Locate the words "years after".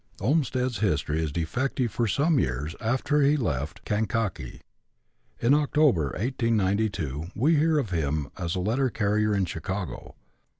2.39-3.21